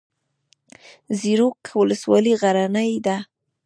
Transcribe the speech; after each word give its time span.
زیروک 1.19 1.61
ولسوالۍ 1.79 2.33
غرنۍ 2.41 2.91
ده؟ 3.05 3.17